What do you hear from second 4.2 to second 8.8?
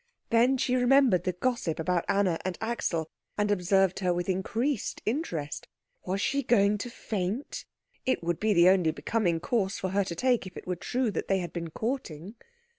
increased interest. Was she going to faint? It would be the